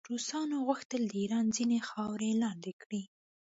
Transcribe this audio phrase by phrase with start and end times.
[0.11, 3.01] روسانو غوښتل د ایران ځینې خاورې لاندې کړي.